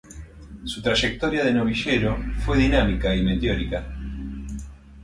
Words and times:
Su 0.65 0.81
trayectoria 0.81 1.45
de 1.45 1.53
novillero 1.53 2.17
fue 2.43 2.57
dinámica 2.57 3.15
y 3.15 3.21
meteórica. 3.21 3.85